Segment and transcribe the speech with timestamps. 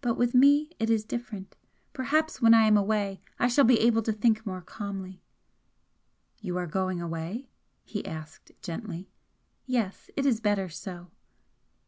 [0.00, 1.54] But with me it is different
[1.92, 5.22] perhaps when I am away I shall be able to think more calmly"
[6.42, 7.48] "You are going away?"
[7.84, 9.08] he asked, gently.
[9.64, 10.10] "Yes.
[10.16, 11.12] It is better so."